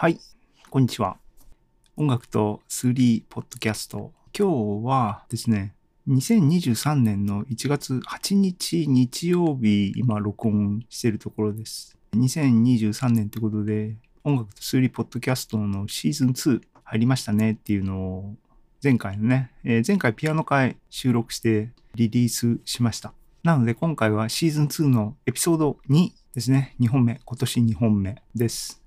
[0.00, 0.20] はい。
[0.70, 1.16] こんにちは。
[1.96, 4.12] 音楽と数理ポッドキャスト。
[4.32, 5.74] 今日はですね、
[6.06, 11.98] 2023年の1月8日日曜日、今録音してるところです。
[12.14, 18.36] 2023年ってことで、音楽と数理ポッドキャストのシーズン2入りましたねっていうのを
[18.80, 23.14] 前回のね、えー、前回ピアノ会収録してリリースしました。
[23.42, 26.76] なので今回はシーズン2のエピソード2ですね。
[26.78, 28.80] 2本目、今年2本目です。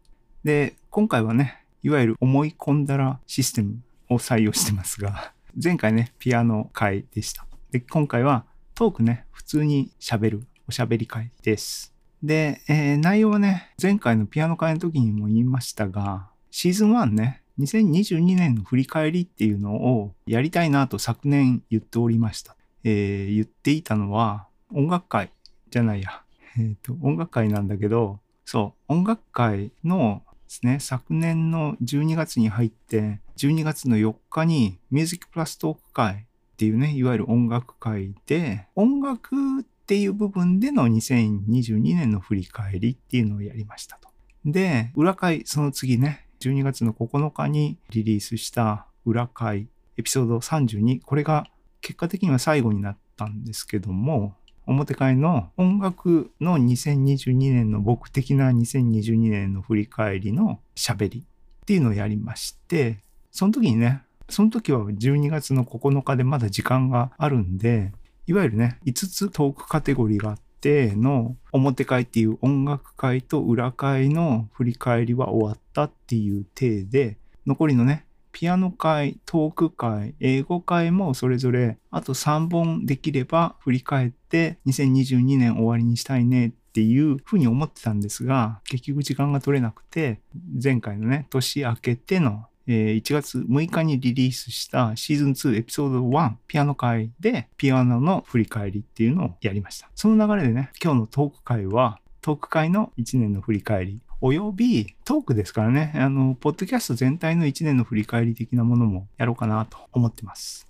[0.46, 7.48] で、今回はね、いわゆる思い込んだらシステムを採用してますが、 前回ね、ピアノ会でした。
[7.72, 8.44] で、今回は
[8.76, 11.96] トークね、普通に喋るおしゃべり会です。
[12.22, 22.58] で、えー、内容はね、前回のピアノ会の時にも言いましたが、シーズン1ね、2022年の振り返りっていうのをやりたいなと昨年言っておりました。
[22.84, 25.32] えー、言っていたのは、音楽会
[25.70, 26.22] じゃないや。
[26.58, 44.10] えっ、ー、と、音楽会なんだけど、そう、音楽会のですね、昨年の12月に入って、12月の4日にミュージックプラストーク会っていうね、いわゆる音楽会で、音楽っていう部分での2022年の振り返りっていうのをやりましたと。
[44.44, 51.48] で、裏会、その次ね、12月の9日にリリースした裏会、エピソード32、これが
[51.80, 63.00] 結果的には最後になったんですけども、表会の音楽の2022年の僕的な2022年の振り返りの喋りっていうのをやりまして、
[63.32, 67.92] その時にね、その時は12月の9日でまだ時間があるんで、
[68.28, 90.20] いわゆるね、5つトークカテゴリーがあっての表会っていう音楽会と裏会の振り返りは終わったっていう体で、残りのね、ピアノ会、トーク会、英語会もそれぞれあと3本できれば振り返って2022年終わりにしたいねっていうふうに思ってたんですが、結局時間が取れなくて、
[90.64, 99.90] 前回のね、年明けての1月6日にリリースしたシーズン2エピソード1ピアノ会でピアノの振り返りっていうのをやりました。
[99.96, 110.68] その流れでね、今日のトーク会はトーク会の1年の振り返りおよびトークですからね、あの、ポッドキャスト全体の1年の振り返り的なものもやろうかなと思ってます。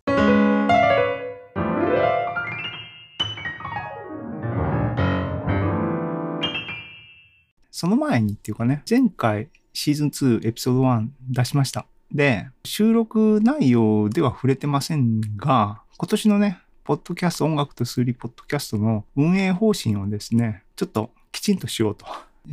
[7.72, 11.85] その前にっていうかね、前回シーズン2エピソード1出しました。
[12.09, 22.06] で、収録内容では触れてませんが、今年のね、ポッドキャスト音楽と数理ポッドキャストの運営方針をですね、ちょっときちんとしようと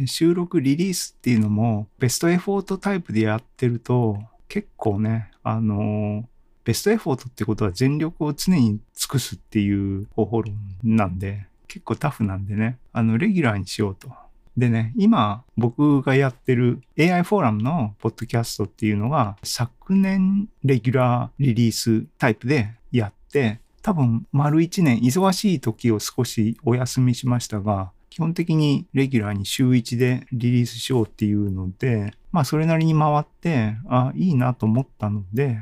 [0.07, 4.19] 収録リリースっていうのもベストエフォートタイプでやってると
[4.49, 6.25] 結構ね、あの
[6.65, 14.11] ベストエフォートってことは全力を常に尽くすっていう方法論なんで結構タフなんでね、あのレギュラーにしようと。
[14.57, 35.61] でね、今僕がやってる AI フォーラムのポッドキャストっていうのが昨年レギュラーリリースタイプでやって多分丸1年忙しい時を少しお休みしましたが基本的にレギュラーに週1でリリースしようっていうので、まあそれなりに回って、あ、いいなと思ったので、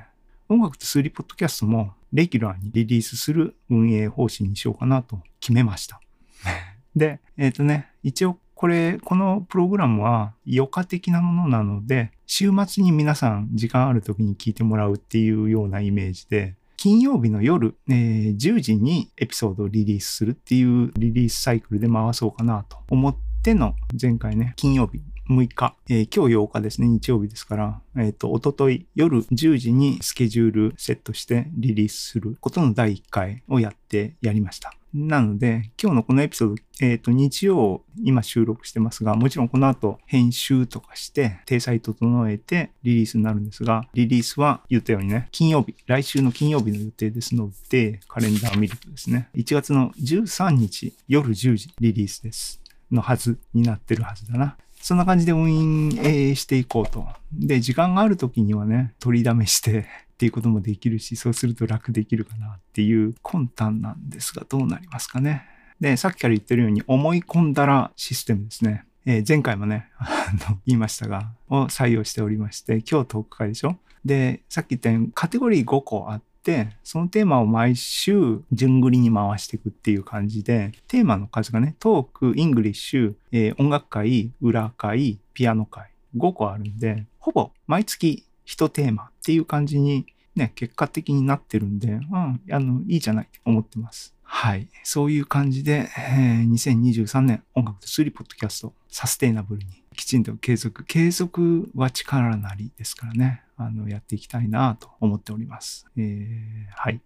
[0.49, 6.00] 音楽と数理ポッドキャストもレギュラーにリリースする運営方針にしようかなと決めました。
[6.97, 34.72] で、えっ、ー、とね、一応これ、このプログラムは余暇的なものなので、週末に皆さん時間ある時に聞いてもらうっていうようなイメージで、金曜日の夜、えー、10時にエピソードをリリースするっていうリリースサイクルで回そうかなと思っての前回ね、金曜日6日、えー、今日8日ですね、日曜日ですから、えっ、ー、と、おととい夜10時にスケジュールセットしてリリースすることの第1回をやってやりました。
[34.97, 52.63] なので、今日のこのエピソード、えっ、ー、と、日曜、今収録してますが、もちろんこの後編集とかして、体裁整えてリリースになるんですが、リリースは言ったようにね、金曜日、来週の金曜日の予定ですので、カレンダーを見るとですね、1月の13日夜10時リリースです。
[52.91, 54.57] のはずになってるはずだな。
[54.81, 57.04] そんな感じで運営していこうと。
[57.33, 65.45] で、時間がある時にはね、取りだめしてっていうこともできるし、そうすると楽できるかなっていう魂胆なんですが、どうなりますかね。
[65.78, 68.86] で、さっきから言ってるように、思い込んだらシステムですね。
[69.04, 73.77] えー、前回もね、 あの、言いましたが、を採用しておりまして、今日トーク回でしょ
[74.07, 94.15] で、さっき言ったようにカテゴリー5個あって、そのテーマを毎週順繰りに回していくっていう感じで、テーマの数がね、トーク、イングリッシュ、えー、音楽回、裏回、ピアノ回、5個あるんで、ほぼ毎月1テーマっていう感じにね、結果的になってるんで、うん、あの、いいじゃないって思ってます。
[94.22, 94.69] はい。
[94.84, 105.87] そういう感じで、えー、2023年音楽と数理ポッドキャストサステイナブルにきちんと継続、継続は力なりですからね、あの、やっていきたいなと思っております。
[105.97, 107.01] えー、はい。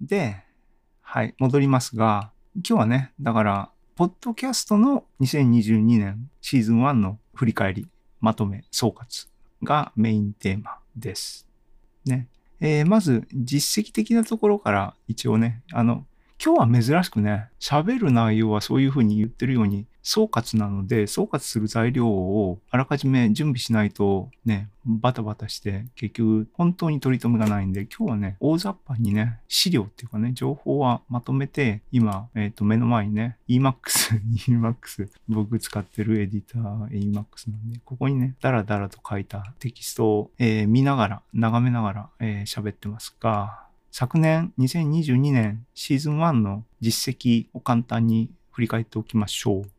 [0.00, 0.42] で、
[1.00, 7.88] はい、戻りますが、今日はね、だから、ポッドキャストの2022年シーズン1の振り返り、
[8.20, 9.26] まとめ、総括
[9.64, 11.48] がメインテーマです。
[12.06, 12.28] ね。
[12.60, 16.06] えー、まず、実績的なところから一応ね、あの、
[16.40, 34.18] 今日は珍しくね、喋る内容はそういうふうに言ってるように総括なので、総括する材料をあらかじめ準備しないとね、バタバタして結局本当に取り留めがないんで、今日はね、大雑把にね、資料っていうかね、情報はまとめて、今、えっ、ー、と、目の前にね、EMAX、
[34.48, 49.70] EMAX、僕使ってるエディター EMAX なんで、ここにね、ダラダラと書いたテキストを、えー、見ながら、眺めながら、えー、喋ってますが、昨年2022年シーズン1の実績を簡単に振り返っておきましょう。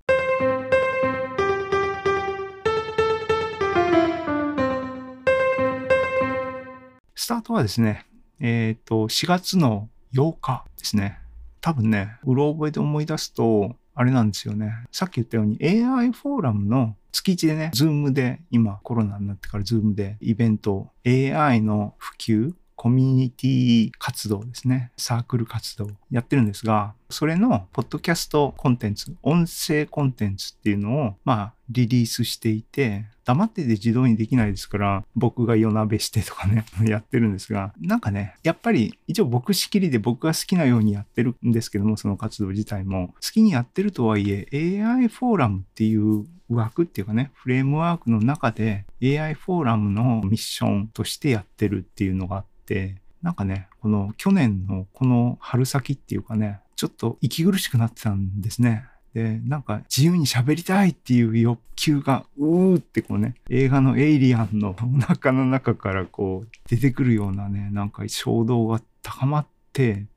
[7.30, 8.08] タートはですね、
[8.40, 11.20] えっ、ー、と、4月の8日ですね。
[11.62, 14.74] 多分ね、うろ覚えで思い出すと、あれなんですよね。
[14.92, 24.92] さっき言ったように AI フォーラムの月1でね、 Zoom で、今コロナになってから Zoom でイベント、AI の普及コミュニティ活動ですね。
[24.98, 58.86] サークル活動やってるんですが、それのポッドキャストコンテンツ、音声コンテンツっていうのを、まあ、リリースしていて、黙ってて自動にできないですから、僕が夜なべしてとかね、 やってるんですが、なんかね、やっぱり一応僕仕切りで僕が好きなようにやってるんですけども、その活動自体も、好きにやってるとはいえ、AI フォーラムっていう枠っていうかね、フレームワークの中で AI フォーラムのミッションとしてやってるっていうのがあって、なんかね、この去年のこの春先っていうかね、ちょっと息苦しくなってたんですね。
[59.20, 69.50] で、なんか自由に喋りたいっていう欲求が、うーってこうね、映画のエイリアンのお腹の中からこう出てくるようなね、なんか衝動が高まっ、て、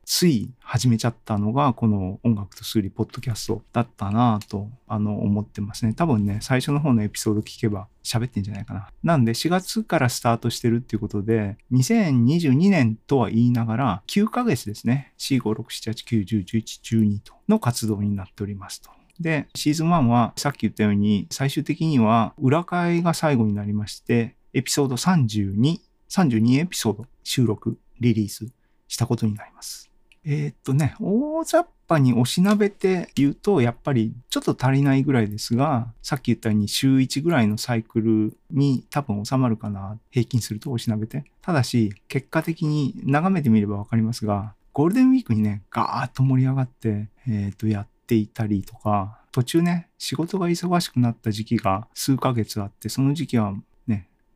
[0.05, 5.93] つい始めちゃったのが、この音楽と数理ポッドキャストだったなぁと、あの、思ってますね。
[5.93, 8.89] 多分ね、最初の方のエピソード聞けば喋ってんじゃないかな。
[9.03, 15.13] なんで、4月からスタートしてるっていうことで、2022年とは言いながら、9ヶ月ですね。
[15.19, 18.89] 4、5、6、7、8、9、10、11、12との活動になっておりますと。
[19.19, 25.79] で、シーズン1はさっき言ったように最終的には裏会が最後になりまして、エピソード32、
[26.09, 28.47] 32エピソード収録、リリース
[28.93, 29.89] したことになります。
[30.23, 39.97] えー、っとね、大雑把におしなべて言うと、やっぱりちょっと足りないぐらいですが、さっき言ったように週1ぐらいのサイクルに多分収まるかな。
[40.11, 41.25] 平均するとおしなべて。
[41.41, 53.55] ただし、結果的に眺めてみればわかりますが、ゴールデンウィークにね、ガーッと盛り上がって、えー、っと、やっていたりとか、途中ね、仕事が忙しくなった時期が数ヶ月あって、その時期は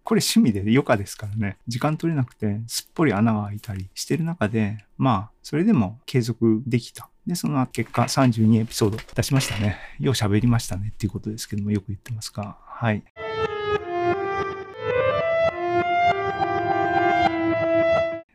[0.08, 7.10] これ趣味で余暇ですからね、時間取れなくてすっぽり穴が開いたりしてる中で、まあ、それでも継続できた。
[7.26, 9.78] で、その結果32エピソード出しましたね。
[10.00, 13.04] よう喋りましたねっていうことですけども、よく言ってますが、はい。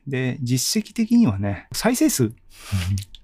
[0.07, 2.35] で、実績的にはね、再生数、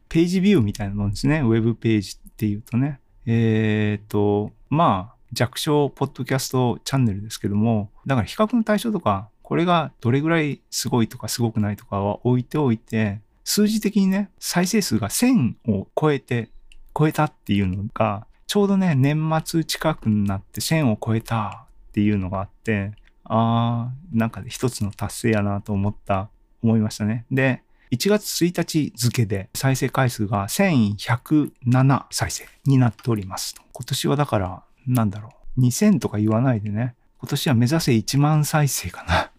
[0.09, 1.41] ページビューみたいなもんですね。
[1.41, 2.99] ウェブページっていうとね。
[3.27, 16.51] えっ、ー、と、まあ、弱小ポッドキャストチャンネルですけども、だから比較の対象とか、これがどれぐらいすごいとかすごくないとかは置いておいて、数字的にね、再生数が1000を超えて、
[16.97, 22.93] 超えたっていうのが、ちょうどね、年末近くになって1000を超えたっていうのがあって、
[23.25, 26.31] あー、なんか一つの達成やなと思った、
[26.63, 27.25] 思いましたね。
[27.31, 33.55] で、1月1日付で再生回数が1107再生になっております。
[33.73, 39.31] 今年はだからなんだろう、2000とか言わないでね、今年は目指せ1万再生か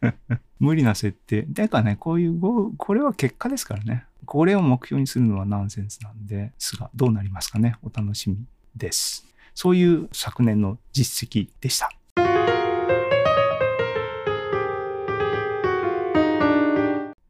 [0.00, 0.14] な。
[0.60, 1.42] 無理な設定。
[1.42, 2.40] てかね、こういう、
[2.76, 4.04] これは結果ですからね。
[4.24, 7.76] これを目標にするのはナンセンスなんですが、どうなりますかね。
[7.82, 8.38] お楽しみ
[8.76, 9.26] です。
[9.54, 11.90] そういう昨年の実績でした。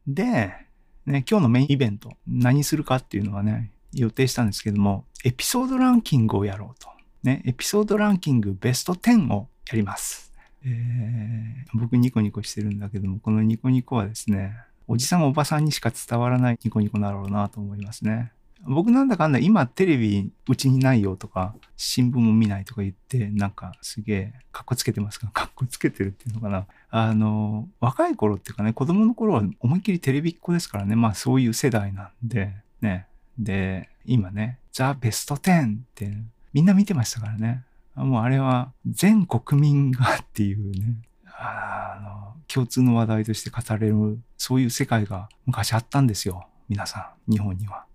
[0.05, 0.53] で、
[1.07, 6.92] ね、今日のメインイベント、何するかっていうのはね、予定したんですけども、エピソードランキングをやろうと。
[7.23, 10.33] ね、エピソードランキングベスト10をやります。
[10.65, 18.31] えー、僕ニコニコしてるんだけども、このニコニコはですね、おじさんおばさんにしか伝わらないニコニコだろうなと思いますね。
[18.65, 25.27] 僕なんだかんだ今テレビうちにないよとか、新聞も見ないとか言って、なんかすげえ、かっこつけてますか？
[25.27, 26.65] かっこつけてるっていうのかな？
[26.89, 33.07] あの、若い頃っていうかね、子供の頃は思いっきりテレビっ子ですからね、まあそういう世代なんで、ね。
[33.37, 36.13] で、今ね、ザ・ベスト10って
[36.53, 37.63] みんな見てましたからね。
[37.95, 40.95] もうあれは全国民がっていうね、
[41.25, 46.47] あの、共通の話題として語れる、そういう世界が昔あったんですよ。
[46.69, 47.85] 皆さん、日本には。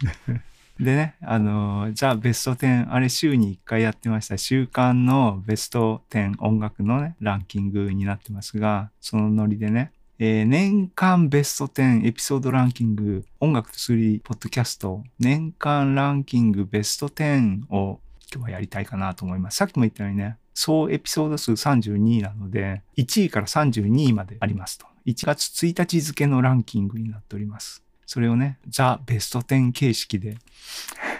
[0.80, 4.36] でね、あの、ザ・ベスト10、あれ週に1回やってました。
[4.36, 9.92] 週間のベスト10音楽のね、ランキングになってますが、そのノリでね、
[10.26, 18.00] えー、年間ベスト10エピソードランキング、音楽とスリーポッドキャスト、年間ランキングベスト10を
[18.32, 19.58] 今日はやりたいかなと思います。
[19.58, 24.86] さっきも言ったようにね、総エピソード数32なので、1位から32位までありますと。
[25.04, 27.84] 1月1日付のランキングになっております。
[28.06, 30.38] それをね、ザ・ベスト10形式で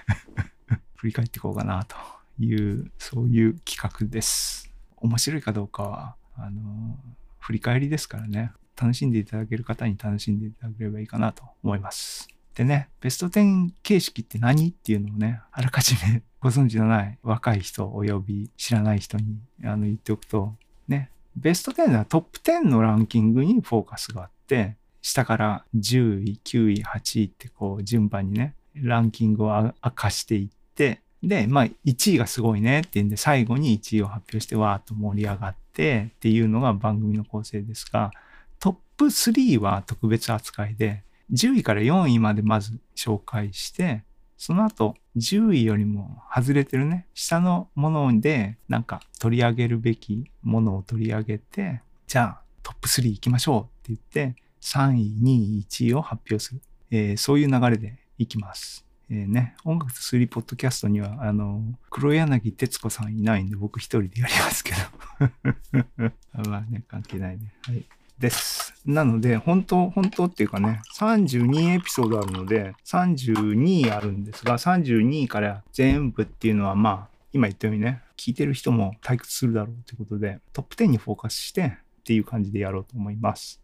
[0.97, 1.95] 振り返っていこうかなと
[2.43, 4.73] いう、そういう企画です。
[4.97, 6.99] 面白いかどうかは、あの、
[7.39, 12.29] 振り返りですからね、楽しんでいただける方に楽しんでいただければいいかなと思います。
[12.55, 20.55] でね、ベスト10形式って何っていうのをね、あらかじめご存知のない若い人及び知らない人にあの言っておくと、
[20.87, 38.13] ね、ベスト10ではトップ10のランキングにフォーカスがあって、下から10位、9位、8位ってこう順番にね、ランキングを明かしていって、で、まあ1位がすごいねっていうんで最後に1位を発表してわーっと盛り上がってっていうのが番組の構成ですが、
[38.61, 44.05] トップ3は特別扱いで、10位から4位までまず紹介して、
[44.37, 56.61] その後10位よりも外れてるね、下のものでなんか取り上げるべきものを取り上げて、じゃあトップ3行きましょうって言って、3位、2位、1位を発表する。
[56.91, 58.85] えー、そういう流れでいきます。
[59.11, 66.09] えー、ね、音楽とスリーポッドキャストには、あの、黒柳徹子さんいないんで僕一人でやりますけど。
[66.49, 67.53] まあね、関係ないね。
[67.63, 67.85] はい。
[68.19, 68.75] です。
[68.87, 83.61] なので、本当、本当っていうかね、32エピソードあるので、32あるんですが、32から全部っていうのは、まあ、今言ったようにね、聞いてる人も退屈するだろうということで、トップ10にフォーカスしてっていう感じでやろうと思います。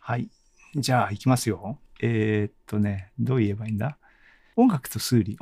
[0.00, 0.28] はい。
[0.76, 1.78] じゃあ、行きますよ。
[2.00, 3.98] えー、っとね、どう言えばいいんだ？
[4.56, 5.36] 音楽と数理、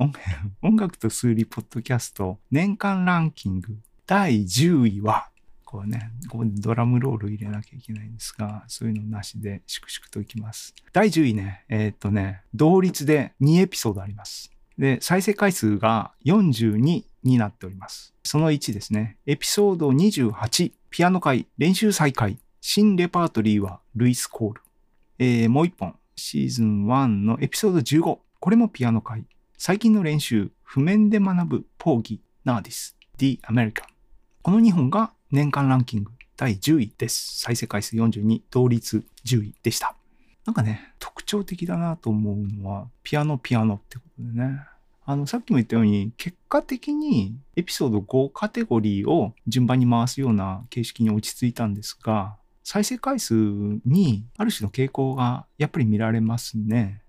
[0.62, 5.28] 音楽と数理ポッドキャスト年間ランキング第10位は、
[5.64, 10.75] こうね、ここでドラムロール入れなきゃいけないんですが、そういうのなしで粛々といきます。
[10.92, 14.50] 第10位ね、えー、っとね、同率で2エピソードあります。
[14.76, 18.14] で、再生回数が42になっております。
[18.25, 24.62] その1ですね、エピソード28、ピアノ会練習再開、新レパートリーはルイス・コール。
[25.18, 29.25] えー、もう一本、シーズン1のエピソード15、これもピアノ会。
[29.56, 33.91] 最近の練習、譜面で学ぶポーギ、ナーディス、The American。
[34.42, 37.38] この2本が年間ランキング第10位です。
[37.38, 39.94] 再生回数42、同率10位でした。
[40.44, 44.58] なんかね、特徴的だなと思うのは、ピアノピアノってことでね。
[45.04, 52.34] あの、さっきも言ったように、結果的にエピソード5カテゴリーを順番に回すような形式に落ち着いたんですが、
[52.64, 53.34] 再生回数
[53.84, 57.02] にある種の傾向がやっぱり見られますね。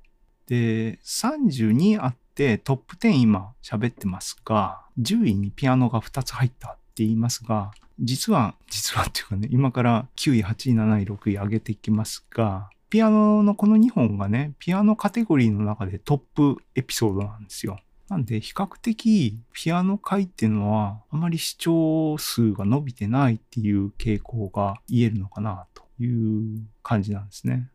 [0.46, 17.80] で、32あってトップ10今喋ってますが、10位にピアノが2つ入ったって言いますが、実は、実はっていうかね、今から9位、8位、7位、6位上げていきますが、ピアノのこの2本がね、ピアノカテゴリーの中でトップエピソードなんですよ。
[18.10, 27.70] なんで、比較的、ピアノ回っていうのは、あまり視聴数が伸びてないっていう傾向が言えるのかなという感じなんですね。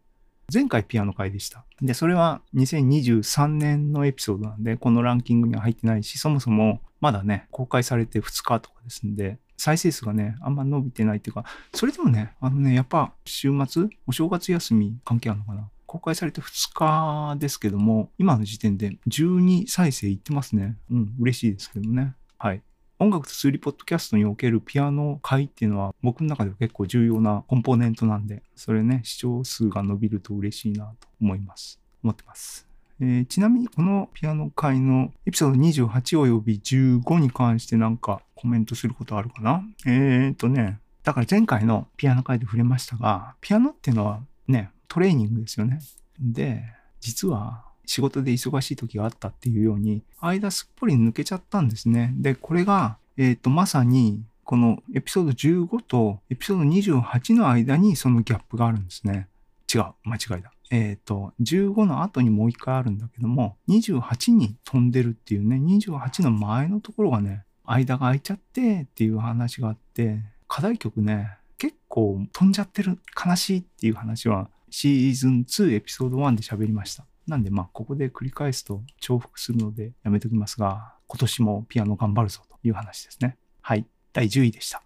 [0.53, 1.65] 前回ピアノ回でした。
[1.83, 20.77] で、それは2023年のエピソードなんで、このランキングには入ってないし、そもそもまだね、公開されて2日とかですんで、再生数がね、あんま伸びてないっていうか、それでもね、あのね、やっぱ週末、お正月休み関係あるのかな公開されて2日ですけども、今の時点で12再生いってますね。
[20.91, 22.15] うん、嬉しいですけどね。
[22.39, 22.63] はい。
[23.01, 31.81] 音楽と数理ポッドキャストにおけるピアノ会っていうのは僕の中では結構重要なコンポーネントなんで、それね、視聴数が伸びると嬉しいなと思います。
[32.03, 32.67] 思ってます。
[33.01, 39.63] えー、ちなみにこのピアノ会のエピソード28及び15に関してなんかコメントすることあるかな？
[39.87, 45.79] えーとね、だから前回のピアノ会で触れましたが、ピアノっていうのはね、トレーニングですよね。
[46.19, 46.65] で、
[46.99, 52.13] 実は仕事で忙しい時があったっていうように、間すっぽり抜けちゃったんですね。
[52.19, 59.27] で、これが、えっ、ー、と、まさにこのエピソード15とエピソード28の間にそのギャップがあるんですね。
[59.75, 60.53] 違う、間違いだ。
[60.71, 77.05] えっ、と、15の後にもう一回あるんだけども、28に飛んでるっていうね、28の前のところがね、間が空いちゃってっていう話があって、課題曲ね、結構飛んじゃってる、悲しいっていう話は、シーズン2エピソード1で喋りました。
[77.29, 83.37] なんでまあ、ここで繰り返すと重複するのでやめときますが、今年もピアノ頑張るぞという話ですね。
[83.61, 83.85] はい。
[84.15, 84.83] 第10位でした。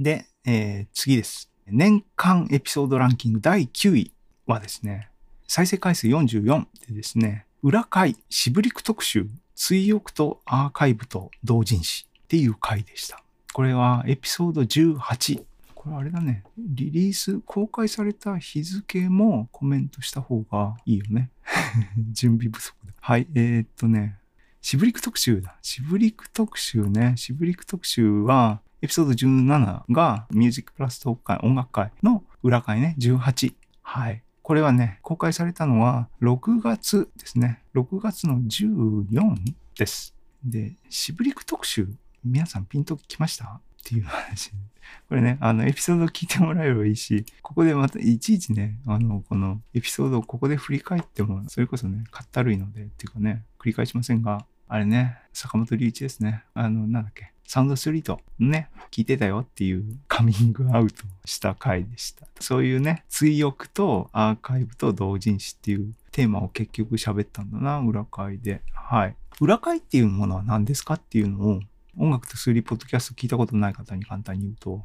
[0.00, 1.50] で、えー、次です。
[1.66, 4.12] 年間エピソードランキング第9位
[4.46, 5.10] はですね、
[5.46, 9.28] 再生回数44でですね、裏回、シブリク特集、
[9.62, 13.22] 追憶とアーカイブと同人誌っていう回でした。
[13.52, 15.44] これはエピソード18。
[15.74, 16.44] これあれだね。
[16.56, 21.30] リリース、公開された日付もコメントした方がいいよね。
[22.12, 22.94] 準備不足だ。
[23.02, 24.16] はい、えー、っとね、
[24.62, 25.58] シブリック特集だ。
[25.60, 27.12] シブリック特集ね。
[27.18, 33.54] シブリック特集は、エピソード17がミュージックプラストーク会、音楽会の裏会ね、18。
[33.82, 34.22] はい。
[34.50, 37.62] これはね、公開されたのは6月ですね。
[37.76, 39.36] 6月の14
[39.78, 40.16] です。
[40.44, 41.86] で、シブリク特集、
[42.24, 43.44] 皆さんピンときました？
[43.44, 44.50] っていう話。
[45.08, 56.42] これね、あの、エピソード聞いてもらえればいいし、ここでまたいちいちね、あの、このエピソードをここで振り返っても、それこそね、かったるいので、っていうかね、繰り返しませんが、あれね、坂本龍一ですね。
[56.54, 62.28] あの、なんだっけ、サウンドスリートね、聞いてたよっていうカミングアウトした回でした。
[62.38, 68.62] そういうね、追憶とアーカイブと同人誌っていうテーマを結局喋ったんだな、裏会で。
[68.72, 69.16] はい。
[69.40, 71.60] 裏会っていうものは何ですかっていうのを、
[71.98, 74.84] 音楽と数理ポッドキャスト聞いたことない方に簡単に言うと、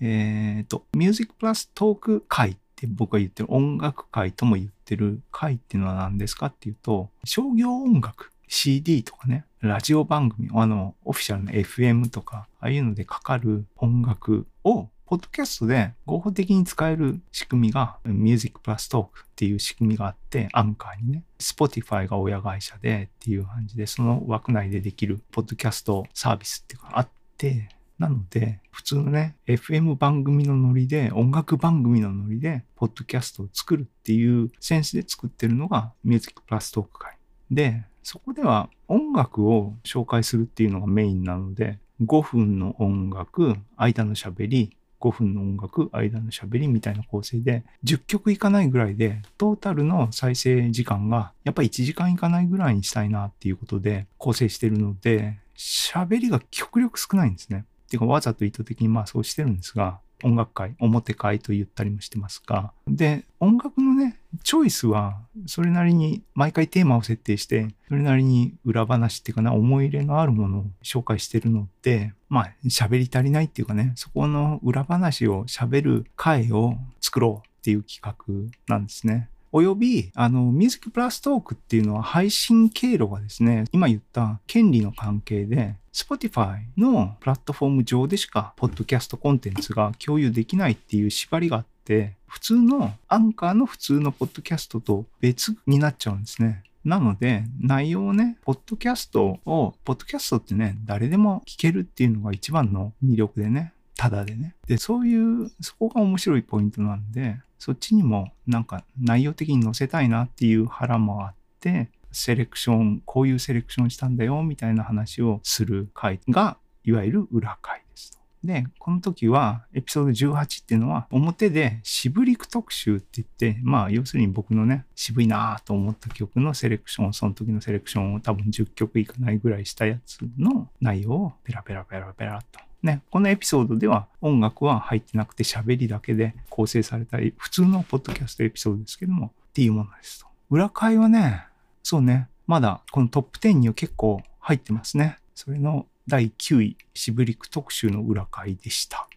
[0.00, 37.16] えっ、ー、と、ミュージックプラストーク会って僕が言ってる音楽会とも言ってる会っていうのは何ですかっていうと、商業音楽 CD とかね、ラジオ番組、あの、オフィシャルの FM とか、ああいうのでかかる音楽を、ポッドキャストで合法的に使える仕組みが、ミュージックプラストークっていう仕組みがあって、アンカーにね、Spotify が親会社でっていう感じで、その枠内でできるポッドキャストサービスっていうかあって、なので、普通のね、FM 番組のノリで、音楽番組のノリで、ポッドキャストを作るっていうセンスで作ってるのが、ミュージックプラストーク会。
[37.50, 57.64] で、そこでは音楽を紹介するっていうのがメインなので、5分の音楽、間の喋り、5分の音楽、間の喋りみたいな構成で、10曲いかないぐらいで、トータルの再生時間が、やっぱ1時間いかないぐらいにしたいなっていうことで構成してるので、喋りが極力少ないんですね。
[57.86, 79.28] っていうか、わざと意図的にまあそうしてるんですが、音楽会、表会と言ったりもしてますが、で、音楽のね、チョイスは、それなりに毎回テーマを設定して、それなりに裏話っていうかな、思い入れのあるものを紹介してるので、まあ、喋り足りないっていうかね、そこの裏話を喋る会を作ろうっていう企画なんですね。
[79.52, 96.64] および、あの、ミュージックプラストークっていうのは配信経路がですね、今言った権利の関係で、Spotify のプラットフォーム上でしか、ポッドキャストコンテンツが共有できないっていう縛りがあって、普通のアンカーの普通のポッドキャストと別になっちゃうんですね。
[96.84, 104.54] なので、内容をね、ポッドキャストを、ポッドキャストってね、誰でも聞けるっていうのが一番の魅力でね、ただでね。
[104.66, 118.18] で、そういう、そこが面白いポイントなんで、そっちにもなんか内容的に載せたいなっていう腹もあって、セレクション、こういうセレクションしたんだよ、みたいな話をする回が、いわゆる裏回です。
[118.44, 132.60] で、この時は、エピソード18っていうのは、表で渋リク特集って言って、まあ、要するに僕のね、渋いなと思った曲のセレクション、その時のセレクションを多分10曲いかないぐらいしたやつの内容をペラペラペラペラと。
[132.86, 140.26] ね、このエピソードでは音楽は入ってなくて喋りだけで構成されたり、普通のポッドキャストエピソードですけども、っていうものですと。
[140.48, 141.44] 裏会はね、
[141.82, 142.28] そうね。
[142.46, 145.18] まだこのトップ10には結構入ってますね。
[145.34, 149.08] それの第9位、シブリク特集の裏回でした。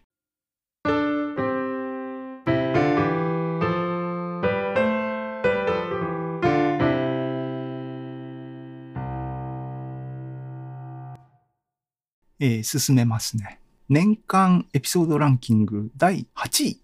[12.42, 13.59] えー、進めますね。
[13.90, 16.80] 年間エピソードランキング第8位。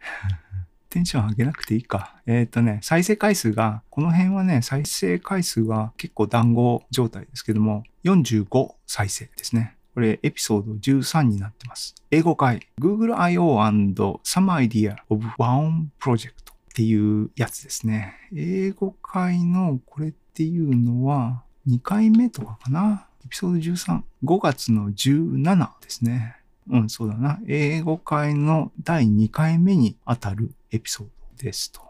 [0.90, 2.20] テンション上げなくていいか。
[2.26, 9.78] えっ、ー、とね、再生回数が、この辺はね、再生回数が結構団子状態ですけども、45再生ですね。
[9.94, 11.94] これエピソード13になってます。
[12.10, 13.62] 英語会 Google I.O.
[13.62, 16.34] and Some Idea of One Project っ
[16.74, 18.16] ていうやつですね。
[18.34, 23.08] 英語会のこれっていうのは、2回目とかかな。
[23.24, 24.02] エピソード13。
[24.24, 26.36] 5月の17ですね。
[26.70, 27.38] うん、そうだな。
[27.46, 31.06] 英語会の第2回目にあたるエピソー
[31.38, 31.80] ドですと。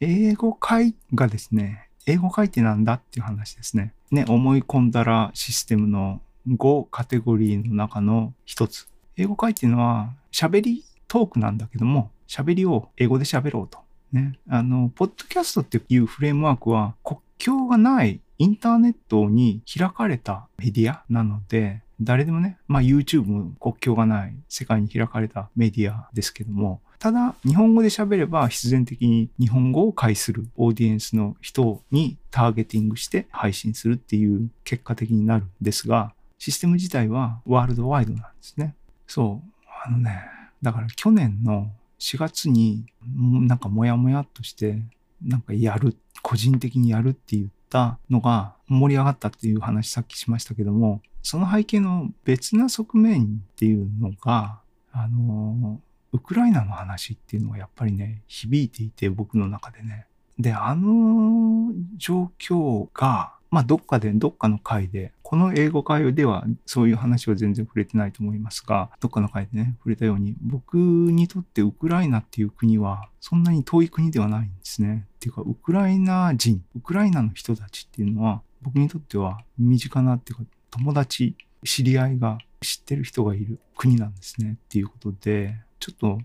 [0.00, 3.92] 英語会がですね、英語会ってなんだっていう話ですね。
[4.10, 8.88] ね、思い込んだらシステムの5カテゴリーの中の一つ。
[9.16, 13.78] 英語会っていうのは喋りトークなんだけども、喋りを英語で喋ろうと。
[14.12, 14.38] ね。
[14.48, 38.74] あの、ポッドキャストっていうフレームワークは国境がないインターネットに開かれたメディアなので、誰でもね、まあ YouTube も国境がない世界に開かれたメディアですけども、ただ日本語で喋れば必然的に日本語を介するオーディエンスの人にターゲティングして配信するっていう結果的になるんですが、システム自体はワールドワイドなんですね。
[39.06, 39.50] そう。
[39.86, 40.24] あのね、
[40.62, 41.70] だから去年の
[42.00, 44.82] 4月になんかモヤモヤっとして
[45.22, 54.60] なんかやる、個人的にやるって言ったのが盛り上がったっていう話さっきしましたけども、その背景の別な側面っていうのが、
[54.92, 55.80] あの、
[56.12, 60.06] ウクライナの話っていうのがやっぱりね、響いていて僕の中でね。
[60.38, 75.06] で、あの状況が、まあ、どっかで、どっかの回で、この英語会ではそういう話は全然触れてないと思いますが、どっかの回でね、触れたように、僕にとってウクライナっていう国は、そんなに遠い国ではないんですね。
[75.14, 81.34] っていうか、ウクライナ人、ウクライナの人たちっていうのは、僕にとっては身近なっていうか、友達、
[81.64, 84.58] 知り合いが知ってる人がいる国なんですね。
[84.62, 86.18] っていうことで、ちょっと、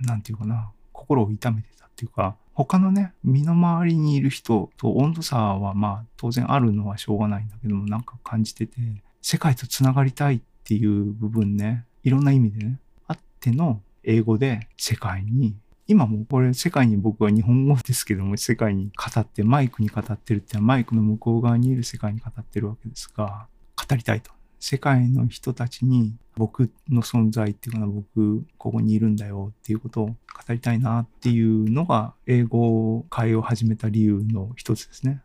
[0.00, 8.80] なんていうかな、心を痛めてたっていうか、他のね、身の回りにいる人と温度差はまあ当然あるのはしょうがないんだけども、なんか感じてて、
[9.20, 15.54] 世界と繋がりたいっていう部分ね、いろんな意味でね、あっての英語で世界に、
[15.86, 24.35] 今もこれ世界に僕は日本語ですけども、世界に語って、マイクに語ってるってマイクの向こう側にいる世界に語ってるわけですが、語りたいと。
[24.58, 30.16] 世界の人たちに僕の存在っていうかな、僕、ここにいるんだよっていうことを語
[30.50, 35.22] りたいなっていうのが、英語会を始めた理由の一つですね。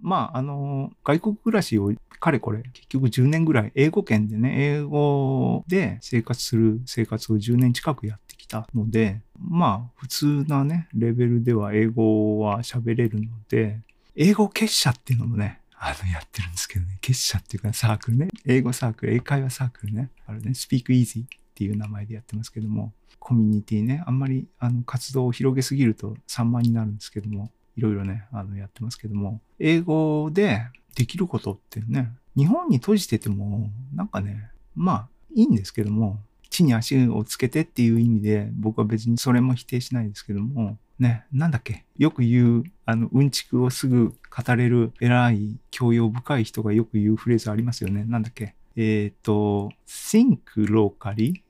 [0.00, 13.80] まあ、あの、外国暮らしをかれこれ、結局10年ぐらい、英語圏でね、英語で生活する生活を10年近くやったので、まあ、普通なね、レベルでは英語は喋れるので、
[14.16, 30.62] 英語結社っていうのもね、あの、やってるんですけどね、結社っていうかサークルね、英語サークル、英会話サークルね、あれね、Speak Easy っていう名前でやってますけども、コミュニティね、あんまりあの活動を広げすぎると散漫になるんですけども、いろいろね、あの、やってますけども、英語で
[30.96, 36.20] できることってね、日本に閉じてても、なんかね、まあ、いいんですけども、
[36.58, 48.04] 地に足をつけてっていう意味で、僕は別にそれも否定しないですけども、ね、なんだっけ、よく言う、あの、うんちくをすぐ語れる偉い、教養深い人がよく言うフレーズありますよね。
[48.04, 48.54] なんだっけ？
[48.76, 51.42] えっ、ー、と、think locally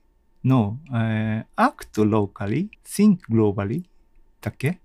[0.43, 3.83] の、えー、act locally, think globally
[4.41, 4.79] だっけ？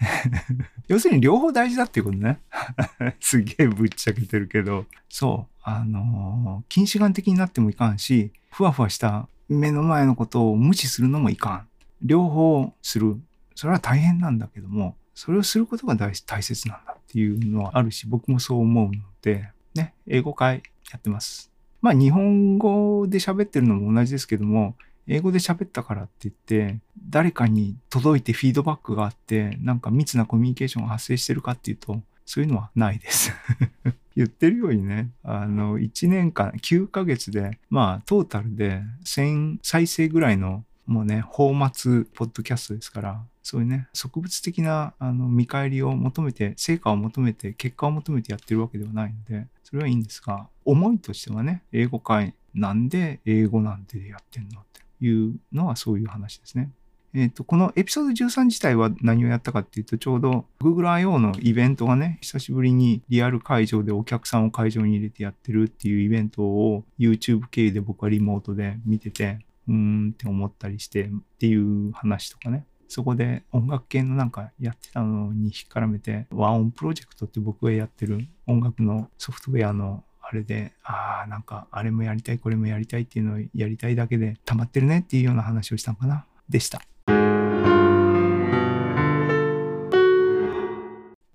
[0.88, 2.40] 要するに両方大事だっていうことね。
[3.20, 4.86] すげえぶっちゃけてるけど。
[5.08, 5.54] そう。
[5.62, 11.68] あのー、近視眼的になってもいかんし、ふわふわした目の前のことを無視するのもいかん。
[12.02, 13.20] 両方する。
[13.54, 21.50] それは大変なんだけども、それをすることが大切なんだっていうのはあるし、僕もそう思うので、ね、英語会やってます。
[21.82, 24.76] まあ日本語で喋ってるのも同じですけども、
[25.08, 33.32] 英語で喋ったからって言って、誰かに届いてフィードバックがあって、なんか密なコミュニケーションが発生してるかっていうと、そういうのはないです
[34.14, 56.70] 言ってるようにね、あの、1年間、9ヶ月で、まあ、トータルで1000再生ぐらいの、もうね、放末ポッドキャストですから、そういうね、植物的なあの見返りを求めて、成果を求めて、結果を求めてやってるわけではないので、それはいいんですが、思いとしてはね、英語会なんで英語なんてやってんのっていうのはそういう話ですね。
[57.12, 61.18] え、ー、と、このエピソード13自体は何をやったかっていうと、ちょうど Google I.O.
[61.18, 72.64] のイベントがね、久しぶりにリアル会場でお客さんを会場に入れてやってるっていうイベントを YouTube 経由で僕はリモートで見てて、うーんって思ったりしてっていう話とかね。
[72.88, 86.24] そこで音楽系のなんかやってたのに引っ絡めて、ワンオンプロジェクトって僕がやってる音楽のソフトウェアのあれで、ああ、なんか、あれもやりたい、これもやりたいっていうのをやりたいだけで溜まってるねっていうような話をしたのかな。
[86.48, 86.82] でした。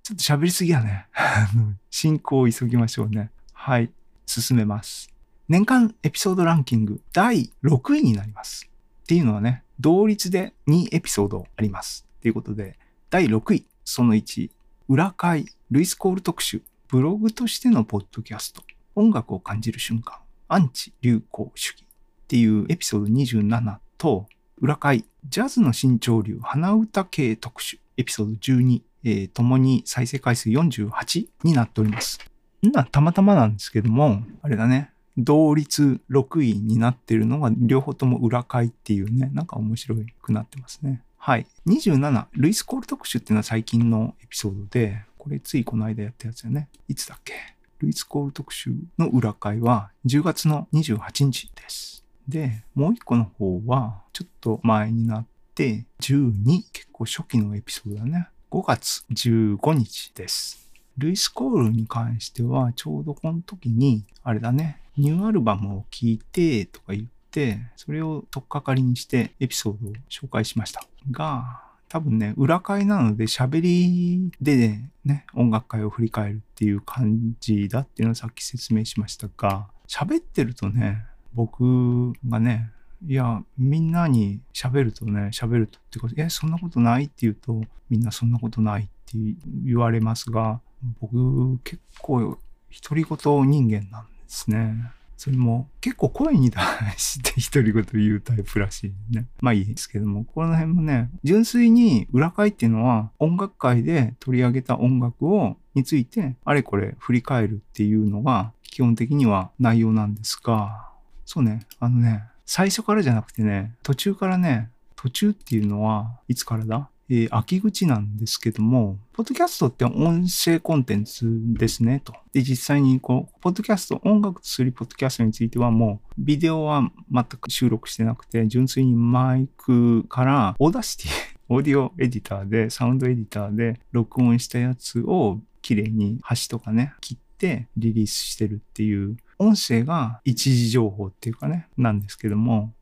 [0.06, 1.08] ちょっと喋りすぎやね。
[1.90, 3.32] 進行を急ぎましょうね。
[3.54, 3.90] はい。
[4.28, 5.12] 進めます。
[5.50, 8.70] 年間エピソードランキング第6位になります。
[9.02, 12.06] っていうのはね、同率で2エピソードあります。
[12.22, 12.78] ということで、
[13.10, 14.52] 第6位、その1、
[14.90, 18.62] 裏会、ルイスコール特集、ブログとしてのポッドキャスト、
[18.94, 21.86] 音楽を感じる瞬間、アンチ流行主義っ
[22.28, 24.28] ていうエピソード27と、
[24.62, 32.20] 裏会、ジャズの新潮流、花歌系特集、エピソード12、えー、ともに再生回数48になっております。
[32.64, 41.04] な、たまたまなんですけども、あれだね、同率6位になってるのが両方とも裏会っていうね、なんか面白くなってますね。
[41.18, 41.46] はい。
[41.68, 46.70] 27、ルイスコール特集っていうのは最近のエピソードで、これついこの間やったやつだよね。
[46.88, 47.34] いつだっけ？
[47.80, 52.04] ルイスコール特集の裏会は10月の28日です。
[52.28, 56.34] で、もう一個の方はちょっと前になって12、
[56.74, 58.30] 結構初期のエピソードだね。
[58.56, 60.72] 5月15日です。
[60.98, 70.88] ルイスコールに関してはちょうどこの時に、あれだね、ニューアルバムを聴いてとか言って、それを取っかかりにしてエピソードを紹介しました。
[71.12, 82.72] が、多分ね、裏会なので喋りでね、音楽会を振り返るっていう感じだっていうのをさっき説明しましたが、喋ってるとね、僕がね、
[83.08, 89.18] いや、みんなに喋るとね、喋るとってこと、え、そんなことないって言うと、みんなそんなことないって
[89.64, 90.60] 言われますが、
[91.00, 92.38] 僕結構
[92.84, 94.92] 独り言人間なんですね。
[95.18, 96.58] それも結構声に出
[96.98, 99.28] して独り言言うタイプらしいね。
[99.40, 110.90] まあいいですけども、この辺もね、純粋に裏会っていうのは音楽会で取り上げた音楽を、についてあれこれ振り返るっていうのが基本的には内容なんですが、
[111.26, 116.90] そうね、あのね、最初からじゃなくてね、途中からね、途中っていうのはいつからだ？
[117.08, 122.16] えー、秋口なんですけども、ポッドキャストって音声コンテンツですね、と。
[122.34, 131.12] で、実際にこう、ポッドキャスト、音楽と数理ポッドキャストについてはもう、ビデオは全く収録してなくて、純粋にマイクから Audacity、
[131.50, 142.74] オーディオエディターで、サウンドエディターで録音したやつを綺麗に端とかね、切ってリリースしてるっていう、音声が一次情報っていうかね、なんですけども、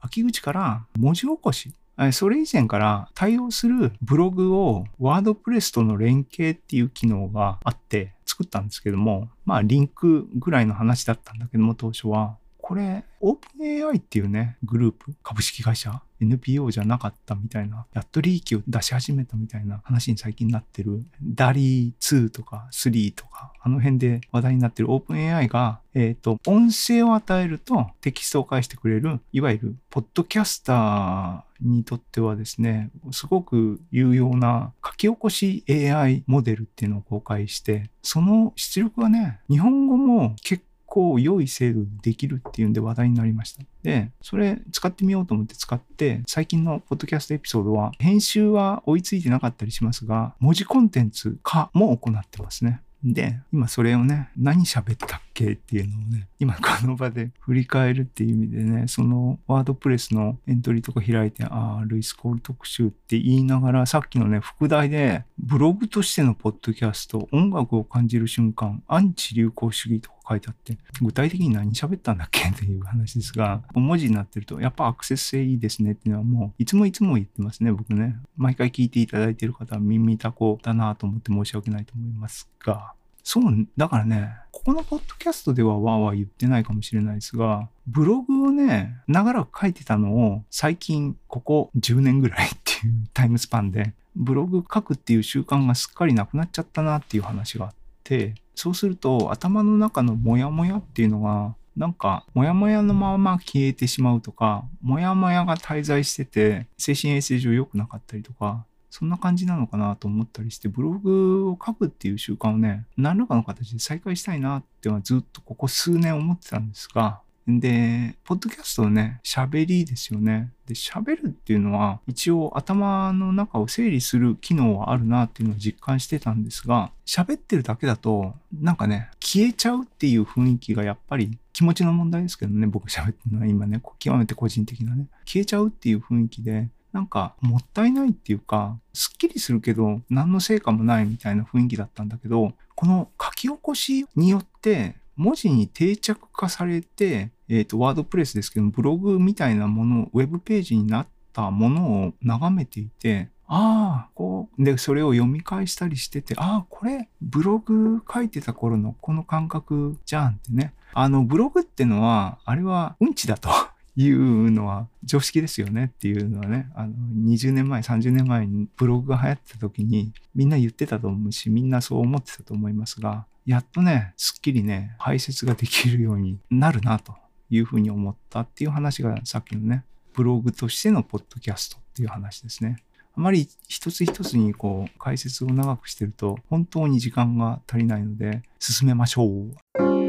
[0.00, 1.72] 秋口から文字起こし、
[2.12, 43.64] それ以前から対応するブログをワードプレスとの連携っていう機能があって作ったんですけども、まあリンクぐらいの話だったんだけども当初は、これ OpenAI っていうね、グループ、株式会社 NPO じゃなかったみたいな、やっと利益を出し始めたみたいな話に最近なってる、ダリー2とか3とか、あの辺で話題になってる OpenAI が、えっ、ー、と、音声を与えるとテキストを返してくれる、いわゆる、ポッドキャスターにとってはですね、すごく有用な書き起こし AI モデルっていうのを公開して、その出力がね、日本語も結構構良い精度でできるっていうんで話題になりました。
[43.82, 52.80] で、それ使ってみようと思って使って、最近のポッドキャストエピソードは、編集は追いついてなかったりしますが、文字コンテンツ化も行ってますね。
[53.02, 72.48] で、今それをね、何喋ったっけっていうのをね、今この場で振り返るっていう意味でね、そのワードプレスのエントリーとか開いて、ああ、ルイスコール特集って言いながら、さっきのね、副題で、ブログとしてのポッドキャスト、音楽を感じる瞬間、アンチ流行主義とか書いてあって、具体的に何喋ったんだっけ？
[72.48, 78.16] っていう話ですが、文字になってると、やっぱアクセス性いいですねっていうのはもう、いつもいつも言ってますね、僕ね。
[78.36, 82.92] 毎回聞いていただいてる方は耳たこだなと思って申し訳ないと思いますが、
[83.24, 108.64] そう、だからね、ここのポッドキャストではわーわー言ってないかもしれないですが、ブログをね、長らく書いてたのを最近ここ10年ぐらいっていうタイムスパンで、ブログ書くっていう習慣がすっかりなくなっちゃったなっていう話があって、そうすると頭の中のモヤモヤっていうのがなんか、モヤモヤのまま消えてしまうとか、モヤモヤが滞在してて、精神衛生上良くなかったりとか、
[108.96, 120.52] そんな感じなのかなと思ったりして、ブログを書くっていう習慣をね、何らかの形で再開したいなってはずっとここ数年思ってたんですが、で、ポッドキャストのね、喋りですよね。
[120.68, 160.72] で、喋るっていうのは、一応頭の中を整理する機能はあるなっていうのを実感してたんですが、喋ってるだけだと、なんかね、消えちゃうっていう雰囲気がやっぱり気持ちの問題ですけどね、僕喋ってるのは今ね、極めて個人的なね、消えちゃうっていう雰囲気で、なんかもったいないっていうか、すっきりするけど何の成果もないみたいな雰囲気だったんだけど、この書き起こしによって文字に定着化されて、えっ、ー、と、ワードプレスですけど、ブログみたいなもの、ウェブページになったものを眺めていて、ああ、こう、で、それを読み返したりしてて、ああ、これ、ブログ書いてた頃のこの感覚じゃんってね。
[160.94, 163.50] あの、ブログってのは、あれはうんちだと。
[163.96, 166.92] いうのは常識ですよねっていうのはね、あの、
[167.26, 177.14] 20年前、30年前にブログが流行った時にみんな言ってたと思うし、みんなそう思ってたと思いますが、やっとね、すっきりね、排泄ができるようになるなと
[177.50, 182.82] いうふうに思ったっていう話がさっきのね、ブログとしてのポッドキャストっていう話ですね。
[183.16, 190.03] あまり一つ一つにこう解説を長くしてると本当に時間が足りないので進めましょう。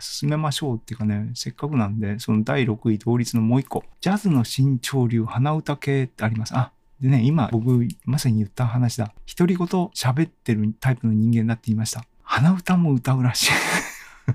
[0.00, 3.84] 進めましょうっていうかね、せっかくなんで、その第6位同率のもう一個。
[4.00, 6.56] ジャズの新潮流、鼻歌系ってあります。
[6.56, 9.12] あ、でね、今僕まさに言った話だ。
[9.36, 12.04] 独り言喋ってるタイプの人間だって言いました。
[12.22, 13.50] 鼻歌も歌うらしい。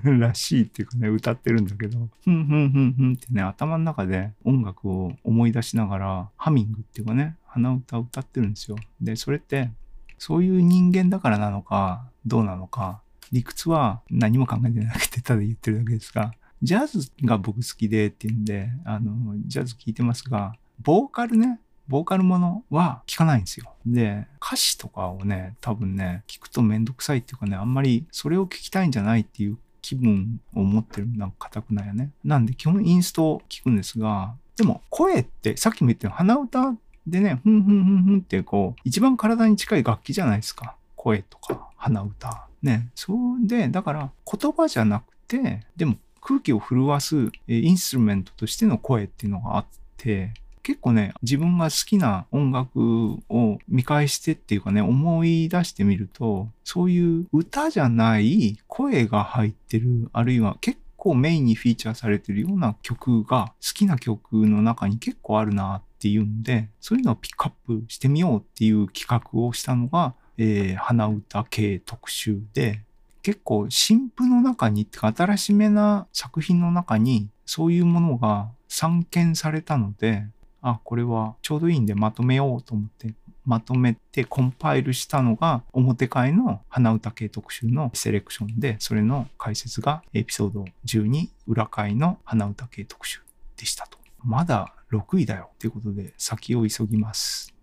[0.18, 8.76] らしいっていうかね、歌ってるんだけど、ふんふんふんふんってね、頭の中で音楽を思い出しながら、ハミングっていうかね、鼻歌を歌ってるんですよ。
[9.00, 9.70] で、それって、
[10.18, 13.02] そういう人間だからなのか、どうなのか、
[13.34, 23.74] 理屈は何も考えてなくて、ただ言ってるだけですが、ジャズが僕好きでっていうんで、あの、ジャズ聴いてますが、ボーカルね、ボーカルものは聞かないんですよ。
[23.84, 32.12] で、歌詞とかをね、多分ね、聞くとめんどくさいっていうかね、あんまりそれを聞きたいんじゃないっていう気分を持ってるなんか固くないよね。
[32.22, 40.76] なんで基本インストを聞くんですが、でも声ってさっきも言ったように鼻歌でね、ふんふんふんふんってこう、一番体に近い楽器じゃないですか。
[40.96, 42.48] 声とか鼻歌。
[42.64, 49.66] ね、そうで、だから言葉じゃなくて、でも空気を震わすインストゥルメントとしての声っていうのがあっ
[49.98, 72.80] て、結構ね、自分が好きな音楽を見返してっていうかね、思い出してみると、そういう歌じゃない声が入ってる、あるいは結構メインにフィーチャーされてるような曲が好きな曲の中に結構あるなっていうんで、そういうのをピックアップしてみようっていう企画をしたのが、えー、鼻歌系特集で、
[73.22, 80.26] 結構新譜の中に、ってか新しめな作品の中に、そういうものが散見されたので、
[80.60, 93.20] あ、これはちょうどいいんでまとめようと思って、まとめてコンパイルしたのが表会の鼻歌系特集のセレクションで、それの解説がエピソード12裏会の鼻歌系特集
[93.56, 93.98] でしたと。
[94.22, 97.53] まだ6位だよということで先を急ぎます。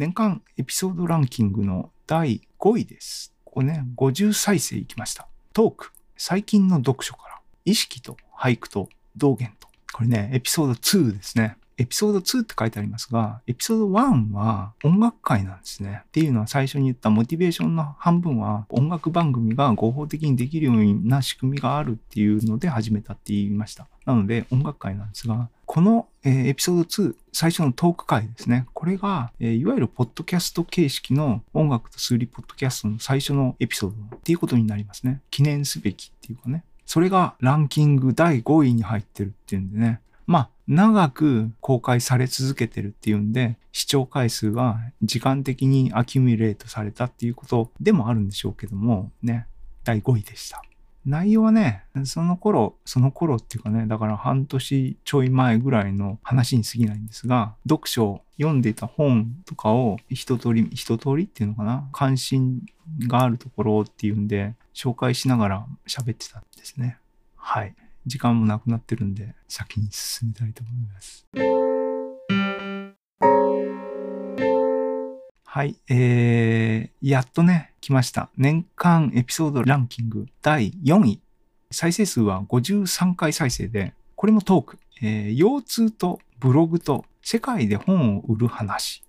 [0.00, 3.34] 年間エピソードランキングの第5位です。
[3.44, 5.28] ここね、50再生いきました。
[5.52, 9.68] トーク、最近の読書から、意識と俳句と道元と。
[9.92, 11.58] これね、エピソード2ですね。
[11.76, 16.00] エピソード2って書いてありますが、エピソード1は音楽会なんですね。
[16.04, 23.86] っていうのは最初に言ったモチベーションの半分は音楽番組が合法的にできるような仕組みがあるっていうので始めたって言いました。
[24.06, 28.66] なので音楽会なんですが、この、えー、エピソード2、最初のトーク会ですね。
[28.74, 35.22] これが、えー、いわゆるポッドキャスト形式の音楽と数理ポッドキャストの最初のエピソードっていうことになりますね。
[35.30, 36.64] 記念すべきっていうかね。
[36.86, 40.00] それがランキング第5位に入ってるっていうんでね。
[40.26, 49.46] まあ、長く公開され続けてるっていうんで、視聴回数が時間的にアキュミュレートされたっていうことでもあるんでしょうけども、ね、
[49.84, 50.64] 第5位でした。
[51.06, 62.62] 内容はね、その頃、その頃っていうかね、だから半年ちょい前ぐらいの話に過ぎないんですが、読書、読んでいた本とかを一通り、一通りっていうのかな、関心
[63.06, 66.98] があるところっていうんで、紹介しながら喋ってたんですね。
[67.36, 67.74] はい。
[68.06, 71.79] 時間もなくなってるんで、先に進みたいと思います。
[75.52, 78.30] はい、えー、やっとね、来ました。
[78.36, 81.20] 年間エピソードランキング第4位。
[81.72, 84.78] 再生数は53回再生で、これもトーク。
[85.02, 89.02] えー、腰痛とブログと世界で本を売る話。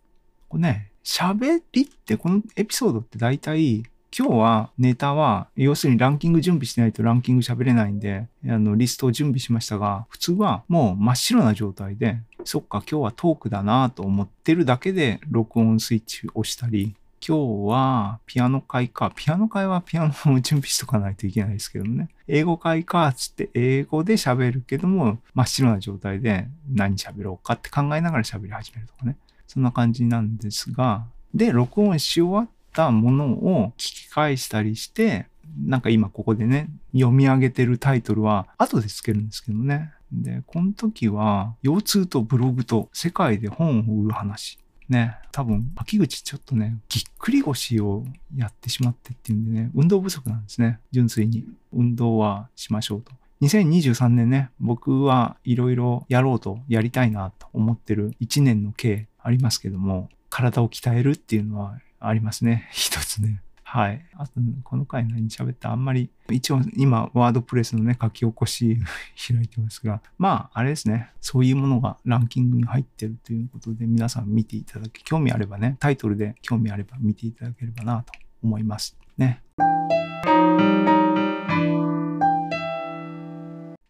[0.49, 3.83] これね、喋りってこのエピソードって大体
[4.17, 16.93] 今日はネタは、要するにランキング準備しないとランキング喋れないんで、あの、リストを準備しましたが、普通はもう真っ白な状態で、そっか、今日はトークだなと思ってるだけで、録音スイッチを押したり、
[17.25, 19.13] 今日はピアノ会か。
[19.15, 22.09] ピアノ会はピアノを準備しとかないといけないですけどね。
[22.27, 29.15] 英語会か、つって英語で喋るけども、真っ白な状態で何喋ろうかって考えながら喋り始めるとかね。
[29.47, 35.27] そんな感じなんですが、で、録音し終わったものを聞き返したりして、
[35.65, 39.91] なんか今ここでね、読み上げてるタイトルは後でつけるんですけどね。
[40.11, 44.59] で、この時は、腰痛とブログと世界で本を売る話。
[44.89, 48.03] ね、多分、秋口ちょっとね、ぎっくり腰を
[48.35, 50.79] やってしまってっていうんでね、運動不足なんですね。
[50.91, 51.45] 純粋に。
[51.71, 53.13] 運動はしましょうと。
[53.41, 62.67] 2023年ね、僕はいろいろやろうと、やりたいなと思ってる1年の計ありますけども、体を鍛えるっていうのはありますね。
[62.73, 63.41] 一つね。
[63.63, 64.05] はい。
[64.17, 64.33] あと、
[64.63, 68.77] この回何喋ったあんまり、一応今、ワードプレスのね、書き起こし
[69.15, 71.11] 開いてますが、まあ、あれですね。
[71.21, 78.11] そういうものがランキングに入ってるということで、皆さん見ていただき、興味あればね、タイトルで興味あれば見ていただければなと
[78.43, 78.97] 思います。
[79.17, 79.41] ね。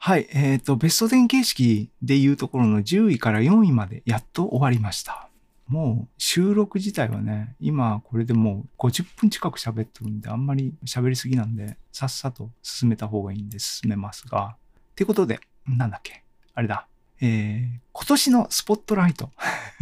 [0.04, 0.28] はい。
[0.32, 5.31] えっ、ー、と、ベスト10形式でいうところの10位から4位までやっと終わりました。
[5.72, 14.58] もう収録自体はね、今これでもう50分近く喋ってるんで、あんまり喋りすぎなんで、さっさと進めた方がいいんで進めますが。
[14.92, 16.24] ってことで、なんだっけ？
[16.54, 16.88] あれだ。
[17.22, 19.32] えー、今年のスポットライト。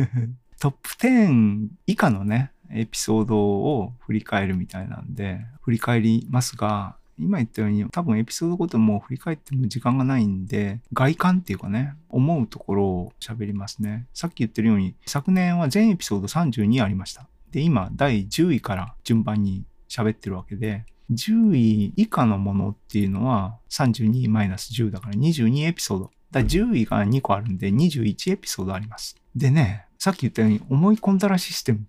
[0.61, 14.07] トップ10以下のね、エピソードを振り返るみたいなんで、振り返りますが、今言ったように多分エピソードごとも振り返っても時間がないんで、外観っていうかね、思うところを喋りますね。
[14.13, 17.27] さっき言ってるように、昨年は全エピソード32ありました。
[17.51, 26.11] で、今、第10位から順番に喋ってるわけで、10位以下のものっていうのは32マイナス10だから22エピソード。
[26.31, 29.15] だ10位が2個あるんで21エピソードあります。
[29.35, 31.85] でね、さっき言ったように思い込んだらシステム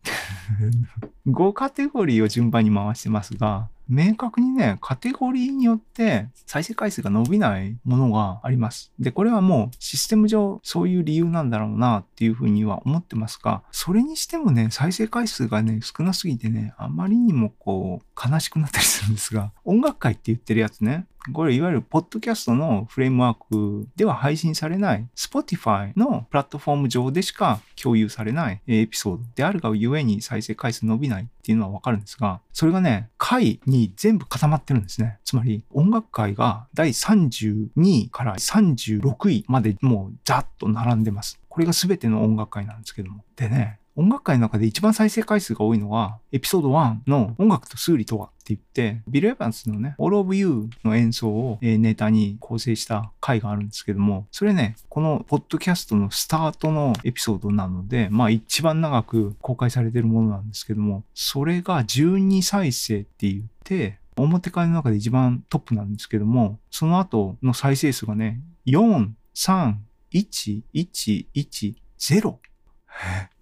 [1.28, 8.92] 5カテゴリーを順番に回してますが、明確にね、カテゴリーによって再生回数が伸びないものがあります。
[9.00, 35.18] で、これはもうシステム上そういう理由なんだろうなっていうふうには思ってますが、それにしてもね、再生回数がね、少なすぎてね、あまりにもこう、悲しくなったりするんですが、音楽界って言ってるやつね、これいわゆるポッドキャストのフレームワークでは配信されない Spotify のプラットフォーム上でしか共有されないエピソードであるがゆえに再生回数伸びないっていうのはわかるんですが、それがね、回に全部固まってるんですね。
[35.24, 41.40] つまり音楽会が第32位から36位までもうざっと並んでます。
[41.48, 43.24] これが全ての音楽会なんですけども。
[43.36, 69.74] でね、音楽界の中で一番再生回数が多いのは、エピソード1の音楽と数理とはって言って、ビル・エヴァンスのね、All of You の演奏をネタに構成した回があるんですけども、それね、このポッドキャストのスタートのエピソードなので、まあ一番長く公開されてるものなんですけども、それが12再生って言って、表会の中で一番トップなんですけども、その後の再生数がね、4、3、
[70.10, 72.38] 1、1、1、0。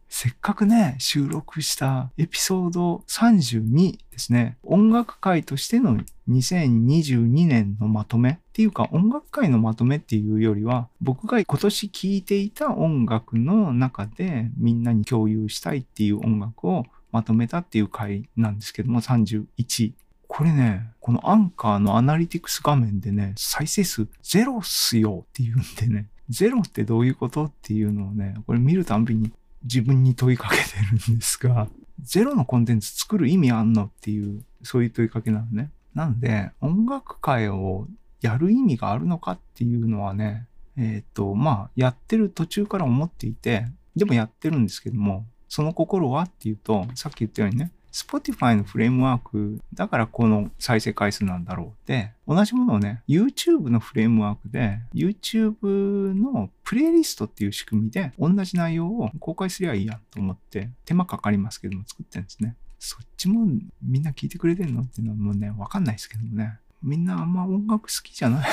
[0.08, 4.56] せっかくね、収録したエピソード32ですね。
[4.62, 5.98] 音楽会としての
[6.28, 19.92] 2022年のまとめっていうか音楽会のまとめっていうよりは僕が今年聴いていた音楽の中でみんなに共有したいっていう音楽をまとめたっていう回なんですけども31。
[20.26, 29.32] これね、このアンカーのアナリティクス画面でね、再生数ゼロっすよって言うんでね、ゼロってどういうことっていうのをね、これ見るたんびに
[29.62, 30.62] 自分に問いかけて
[31.08, 31.68] るんですが、
[32.00, 35.70] ゼロのコンテンツ作る意味あんのっていう、そういう問いかけなのね。
[35.94, 37.88] なんで、音楽会を
[38.20, 40.46] やる意味があるのかっていうのはね、
[40.76, 62.56] えっ、ー、と、まあ、やってる途中から思っていて、でもやってるんですけども、その心はっていうと、さっき言ったようにね、Spotify のフレームワークだからこの再生回数なんだろうって、同じものをね、YouTube のフレームワークで、YouTube のプレイリストっていう仕組みで同じ内容を公開すりゃいいやと思って、手間かかりますけども作ってるんですね。
[62.78, 63.44] そっちも
[63.82, 66.58] みんな聞いてくれてんのっていうのはもうね、わかんないですけどもね。
[66.82, 68.48] みんなあんま音楽好きじゃない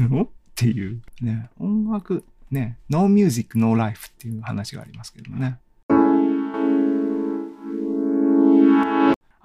[0.00, 0.24] の？
[0.24, 1.00] っていう。
[1.22, 5.58] ね、音楽、ね、No Music, No Life っていう話がありますけどもね。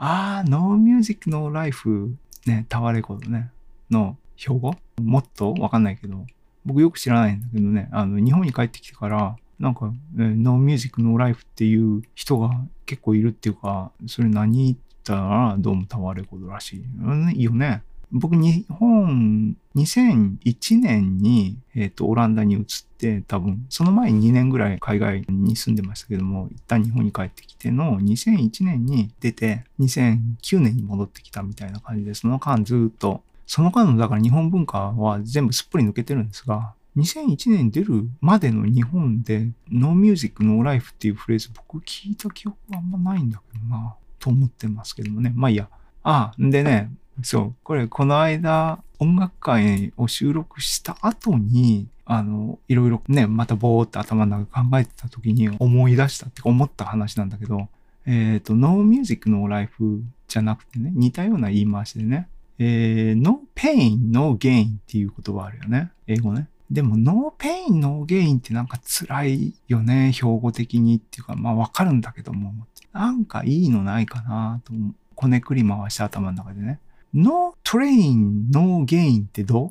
[0.02, 3.52] ああ、ノーミュージックノーライフ、ね、タワレコードね、
[3.92, 4.76] の標語？
[5.02, 5.54] もっと？
[5.56, 6.26] わかんないけど、
[6.66, 12.50] 僕よく知らないんだけどね、あの、日本に帰ってきてから、なんか、ノーミュージックノーライフっていう人が
[12.86, 16.84] 結構いるっていうか、それ何言ったらどうもタワーレコードらしい。
[17.04, 17.84] うん、いいよね。
[18.12, 22.64] 僕、日本、2001年に、えっ、ー、と、オランダに移っ
[22.98, 45.32] て、多分、その前に2年ぐらい海外に住んでましたけども、一旦日本に帰ってきての2001年に出て、2009年に戻ってきたみたいな感じで、その間ずっと、その間の、だから日本文化は全部すっぽり抜けてるんですが、2001年に出るまでの日本で、ノーミュージック、ノーライフっていうフレーズ、僕聞いた記憶はあんまないんだけどな、と思ってますけどもね。
[45.36, 45.70] まあいいや。
[46.04, 46.92] ああ、んでね、
[47.24, 57.70] そう、これこの間音楽会を収録した後に、あの、いろいろね、またぼーって頭の中考えてた時に思い出したって思った話なんだけど、
[58.06, 65.92] えっ、ー、と、No Music No Life じゃなくてね、似たような言い回しでね、えー、No Pain No Gain っていう言葉あるよね。
[66.08, 66.48] 英語ね。
[66.70, 72.54] でも、No Pain No Gain ってなんか辛いよね、標語的にっていうか、まあわかるんだけども、
[72.92, 74.74] なんかいいのないかなと、
[75.16, 76.80] こねくり回した頭の中でね。
[77.14, 79.70] No train, no gain ってどう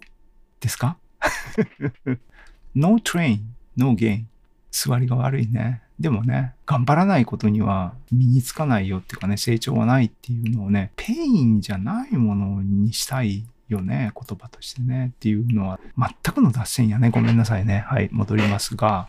[0.61, 0.97] ですか
[2.75, 3.41] ?No train,
[3.77, 4.25] no gain.
[4.71, 5.83] 座りが悪いね。
[5.99, 17.11] でもね、頑張らないことには身につかないよっていうかね、成長はないっていうのをね、 pain じゃないものにしたいよね、言葉としてね、っていうのは、全くの脱線やね。
[17.11, 17.85] ごめんなさいね。
[17.87, 19.09] はい、戻りますが。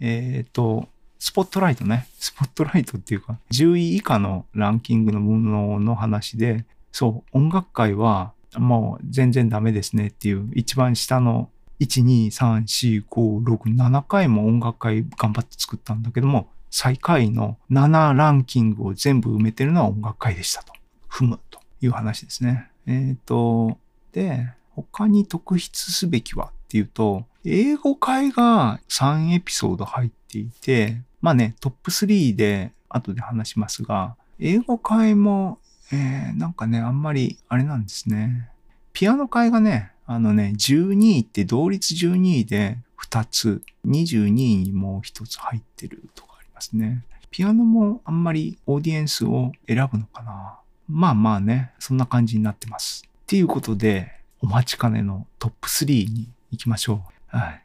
[0.00, 0.88] えっ、ー、と、
[1.18, 2.08] スポットライトね。
[2.18, 20.72] スポットライトっていうか、10位以下のランキングのものの話で、そう、音楽界はもう全然ダメですねっていう一番下の1、2、3、4、5、6、7回も音楽会頑張って作ったんだけども、最下位の7ランキングを全部埋めてるのは音楽会でしたと。
[21.08, 22.70] 踏むという話ですね。
[22.86, 23.76] えっ、ー、と、
[24.12, 35.58] で、他に特筆すべきはっていうと、英語会が3エピソード入っていて、まあね、トップ3で後で話しますが、英語会も、
[35.92, 38.48] えー、なんかね、あんまりあれなんですね。
[38.92, 47.02] ピアノ会がね、あのね、12位って同率12位で2つ、22位にもう1つ入ってるとかありますね。
[47.32, 50.60] ピアノもあんまりオーディエンスを選ぶのかな。
[50.88, 53.02] まあまあね、そんな感じになってます。
[53.22, 57.36] っていうことで、お待ちかねのトップ3に行きましょう。
[57.36, 57.62] はい。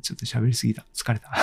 [0.00, 0.84] ちょっと喋りすぎた。
[0.94, 1.30] 疲れた。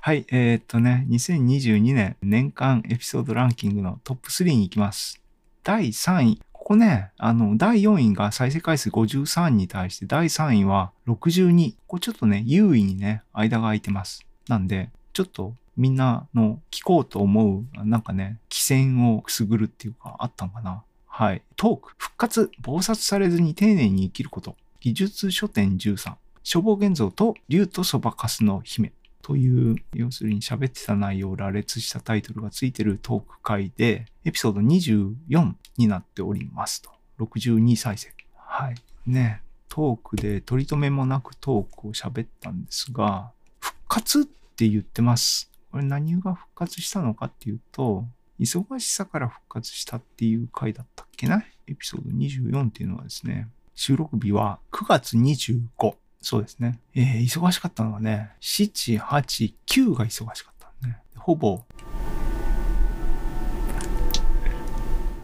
[0.00, 5.20] はい、えー、っとね、2022年年間エピソードランキングのトップ3に行きます。
[5.62, 6.42] 第3位。
[6.52, 11.74] ここね、あの、第4位が再生回数53に対して、第3位は62。
[11.86, 14.26] これちょっとね、優位にね、間が空いてます。
[14.48, 20.84] なんで、ちょっとみんなの聞こうと思う、なんかね、規制をくすぐるっていうか、あったのかな。
[21.06, 21.42] はい。
[21.56, 24.56] トーク、復活、暴殺されずに丁寧に生きること。
[24.80, 26.14] 技術書店13。
[26.42, 28.92] 消防現像と竜とそばかすの姫。
[29.22, 36.90] という、要するに喋ってた内容を羅列したタイトルがついてるトーク会で、エピソード24になっておりますと。
[37.18, 38.12] 62再生。
[38.36, 38.74] はい。
[39.06, 39.40] ね。
[39.70, 45.50] トークで取り留めもなくトークを喋ったんですが、復活って言ってます。
[45.74, 48.04] これ何が復活したのかっていうと、
[48.38, 51.42] 忙しさから復活したっていう回だったっけな？
[51.66, 55.96] エピソード24っていうのはですね、収録日は9月25。
[56.20, 56.78] そうですね。
[56.94, 60.98] えー、忙しかったのはね、7、8、9が忙しかったね。
[61.16, 61.64] ほぼ、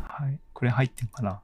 [0.08, 0.40] はい。
[0.52, 1.40] これ入ってんかな？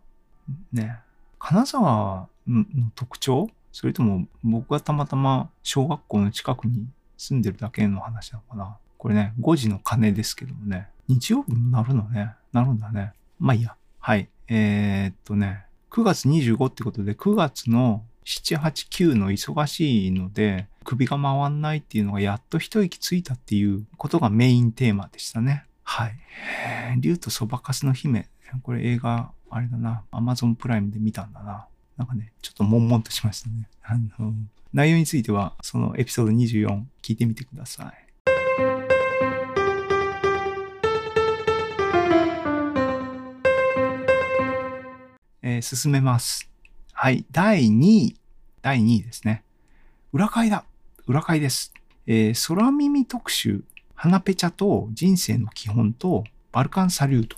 [0.73, 0.99] ね。
[1.39, 2.65] 金沢の
[2.97, 3.49] 特徴？
[3.71, 8.79] それとも僕がたまたま小学校の近くに住んでるだけの話なのかな？
[8.99, 10.89] これね、5時の鐘ですけどもね。
[11.09, 12.33] 日曜日もなるのね。
[12.53, 13.13] なるんだね。
[13.39, 13.77] まあいいや。
[14.01, 14.29] はい。
[14.49, 25.65] えー、っとね、9月25ってことで、9月の7、8、9の忙しいので、首が回んないっていうのがやっと一息ついたっていうことがメインテーマでしたね。
[25.83, 26.17] はい。
[27.01, 28.29] 竜とそばかすの姫。
[28.63, 30.03] これ映画、あれだな。
[30.11, 31.67] アマゾンプライムで見たんだな。
[31.97, 33.69] なんかね、ちょっと悶々としましたね。
[33.83, 34.33] あの、
[34.73, 38.06] 内容については、そのエピソード24聞いてみてください。
[45.57, 46.51] えー、進めます。
[46.93, 47.25] はい。
[47.31, 48.17] 第2位。
[48.61, 49.43] 第2位ですね。
[50.13, 50.65] 裏会だ。
[51.07, 51.73] 裏会です。
[52.07, 53.65] えー、空耳特集。
[53.95, 57.37] 花ペチャと人生の基本とバルカンサリュート。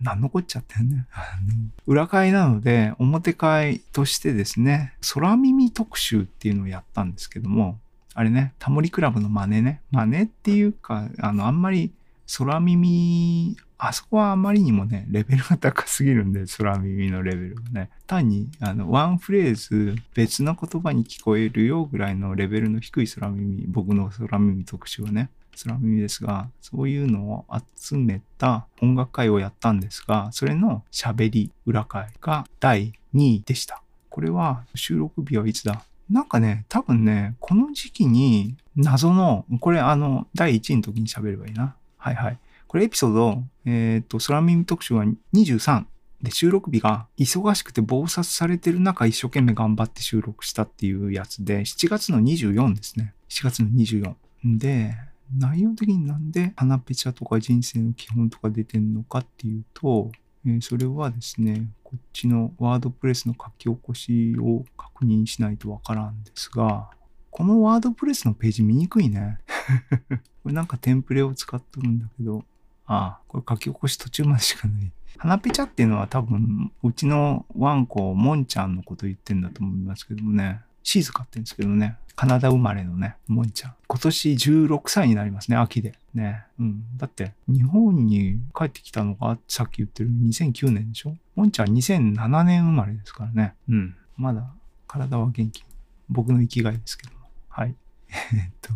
[0.00, 1.06] 何のこっちゃってんね。
[1.86, 7.80] 裏会なので、表会としてですね、空耳特集っていうのをやったんですけども、
[8.14, 9.82] あれね、タモリクラブの真似ね。
[9.90, 11.92] 真似っていうか、あの、あんまり
[12.38, 17.88] 空耳あそこはあまりにもね、レベルが高すぎるんで、空耳のレベルがね。
[18.06, 25.30] 単に、あの、ワンフレーズ別の言葉に聞こえるよぐらいのレベルの低い空耳、僕の空耳特集はね、
[25.64, 33.82] 空耳ですが、そういうのを集めた音楽会をやったんですが、それの喋り裏会が第2位でした。
[34.10, 35.82] これは収録日はいつだ？
[36.10, 41.76] なんかね、多分ね、この時期に謎の、これあの、第1位の時に喋ればいいな。
[41.96, 42.38] はいはい。
[42.70, 45.04] これエピソード、えっ、ー、と、空耳特集は
[45.34, 45.86] 23
[46.22, 53.12] で収録日が忙しくて暴殺されてる中一生懸命頑張って収録したっていうやつで、7月の24ですね。
[53.28, 54.14] 7月の24。
[54.56, 54.94] で、
[55.36, 60.12] 内容的になんで花ペチャとか人生の基本とか出てんのかっていうと、
[60.46, 66.88] えー、それはですね、こっちのワードプレスの書き起こしを確認しないとわからんですが、
[67.32, 69.38] このワードプレスのページ見にくいね。
[70.44, 72.44] これなんかテンプレを使っとるんだけど、
[72.92, 74.92] ああ、これ書き起こし途中までしかない。
[75.16, 80.60] 花ペチャっていうのは多分、うちのワンコ、モンちゃんのこと言ってんだと思いますけどもね。
[80.82, 81.96] シーズ飼ってるんですけどね。
[82.16, 83.74] カナダ生まれのね、モンちゃん。
[83.86, 85.94] 今年16歳になりますね、秋で。
[86.14, 86.44] ね。
[86.58, 86.84] うん。
[86.96, 91.16] だって、日本に帰ってきたのが、さっき言ってる2009年でしょ？
[91.36, 93.54] モンちゃん2007年生まれですからね。
[93.68, 93.94] うん。
[94.16, 94.50] まだ、
[94.88, 95.64] 体は元気。
[96.08, 97.18] 僕の生きがいですけども。
[97.48, 97.74] はい。
[98.34, 98.74] えっと。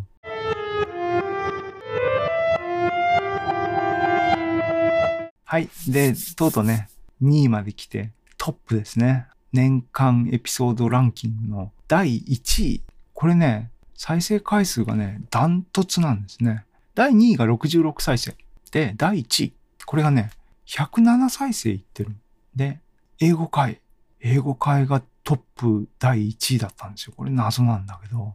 [5.45, 5.69] はい。
[5.89, 6.89] で、とうとうね、
[7.23, 9.27] 2位まで来て、トップですね。
[9.53, 12.83] 年間エピソードランキングの第1位。
[13.13, 16.65] これね、再生回数がね、ダントツなんですね。
[16.95, 18.35] 第2位が66再生。
[18.71, 19.53] で、第1位。
[19.85, 20.31] これがね、
[20.67, 22.17] 107再生いってる。
[22.57, 22.81] で、
[23.21, 23.81] 英語会。
[24.21, 27.15] 英語会がトップ第1位だったんですよ。
[27.17, 28.35] これ謎なんだけど。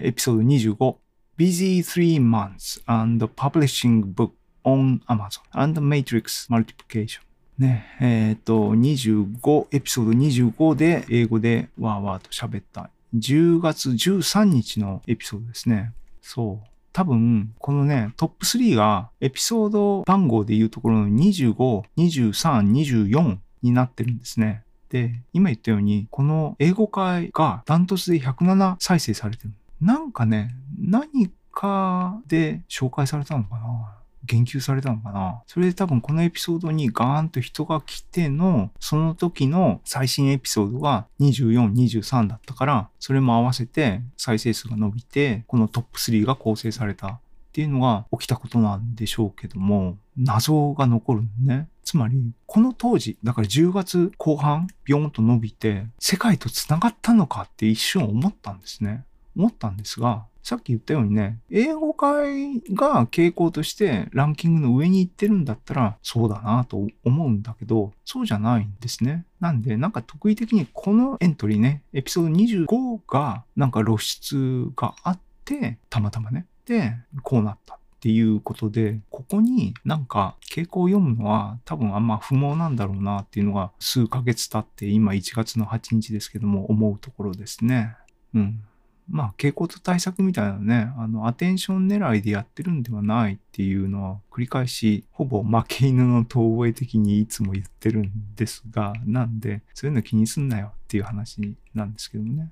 [0.00, 0.96] エピソード25。
[1.38, 4.32] Busy three months and publishing book
[4.64, 7.20] on Amazon and Matrix Multiplication
[7.58, 12.90] ね、えっ、ー、と、25、エピソード25で英語でわーわーと喋った。
[13.16, 15.92] 10月13日のエピソードですね。
[16.22, 16.68] そう。
[16.92, 24.62] 多分、このね、トップ3がエピソード番号でいうところの25、23、24になってるんですね。
[24.88, 29.52] で、今言ったように、この英語会がダントツで107再生されてる。
[29.80, 33.97] なんかね、何かで紹介されたのかな
[34.28, 35.42] 言及されたのかな？
[35.46, 47.20] それで多分このエピソードにガーンと人が来ての、その時の最新エピソードが24、23だったから、それも合わせて再生数が伸びて、このトップ3が構成されたっ
[47.52, 51.68] ていうのが起きたことなんでしょうけども、謎が残るね。
[51.82, 59.04] つまり、この当時、だから10月後半、ビヨーンと伸びて、世界と繋がったのかって一瞬思ったんですね。
[59.34, 69.26] 思ったんですが、さっき言ったようにね、英語界が傾向としてランキングの上に行ってるんだったら、そうだなと思うんだけど、そうじゃないんですね。
[69.40, 72.30] なんで、なんか特異的にこのエントリーね、エピソード
[72.66, 76.46] 25がなんか露出があって、たまたまね。
[76.64, 77.74] で、こうなった。
[77.74, 87.96] っていうことで、ここになんか傾向を読むのは多分あんま不毛なんだろうなっていうのが数ヶ月経って今1月の8日ですけども思うところですね。
[88.34, 88.62] うん。
[89.10, 102.50] まあ、傾向と対策みたいなね、あの、アテンション狙いでやってるんではないっていうのは、繰り返し、ほぼ負け犬の遠吠え的にいつも言ってるんですが、なんで、そういうの気にすんなよっていう話なんですけどもね。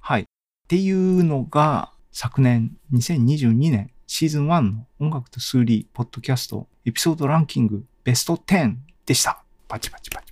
[0.00, 0.22] はい。
[0.22, 0.26] っ
[0.68, 9.42] ていうのが、昨年、2022年、シーズン1の音楽と数理、ポッドキャスト、エピソードランキング、ベスト10でした。
[9.66, 10.25] パチパチパチ。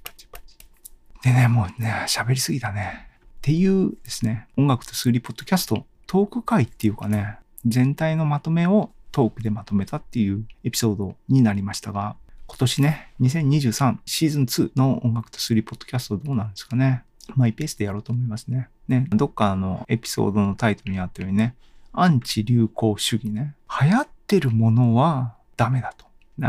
[1.24, 3.08] でね、もうね、喋りすぎたね。
[3.38, 12.16] っていうですね、音楽と数理ポッドキャスト、トーク会っていうかね、全体のまとめをトークでまとめたっていうエピソードになりましたが、
[12.46, 17.04] 今年ね、2023シーズン2の音楽と数理ポッドキャストどうなんですかね。
[17.36, 18.68] マイペースでやろうと思いますね。
[18.88, 21.54] ね、どっかのエピソードのタイトルにあったようにね、
[21.94, 23.54] アンチ流行主義ね。
[23.80, 26.04] 流行ってるものはダメだと。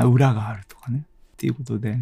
[0.10, 1.06] 裏があるとかね。
[1.34, 1.98] っていうことで、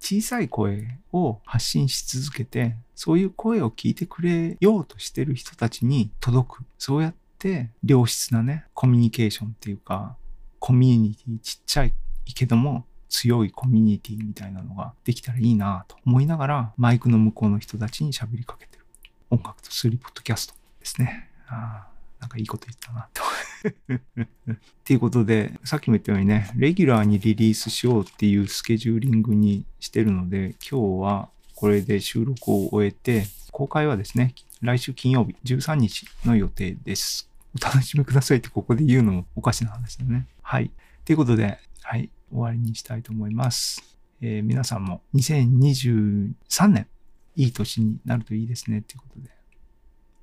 [0.00, 6.64] 小さい声を発信し続けて、そういう声を聞いてくれようとしてる人たちに届く。
[6.78, 10.16] そうやって良質なね、コミュニケーションっていうか、
[10.58, 11.92] コミュニティ、ちっちゃい
[12.34, 18.84] けども強いコミュニティみたいなのができたらいいなと思いながら、マイクの向こうの人たちに喋りかけてる。
[19.30, 21.30] 音楽とスリーポッドキャストですね。
[21.48, 23.22] ああなんかいいこと言ったなと。
[24.52, 37.30] っていうことで、さっきも言ったようにね、レギュラーにリリースしようっていうスケジューリングにしてるので、今日はこれで収録を終えて、公開はですね、来週金曜日13日の予定です。
[37.54, 40.26] お楽しみくださいってここで言うのもおかしな話だね。
[40.42, 40.70] はい。
[41.04, 43.82] ということで、はい、終わりにしたいと思います。
[44.20, 46.86] えー、皆さんも2023年、
[47.34, 48.82] いい年になるといいですね。
[48.82, 49.30] ということで、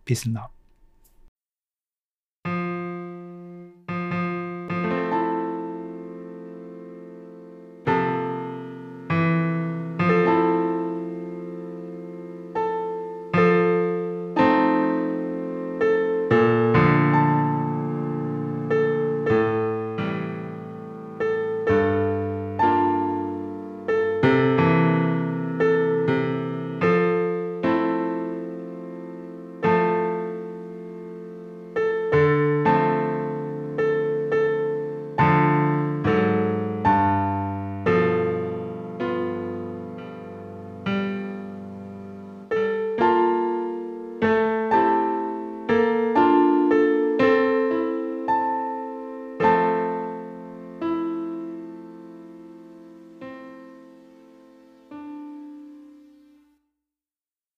[0.06, 0.50] ペースな。